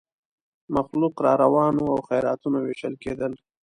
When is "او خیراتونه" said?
1.93-2.57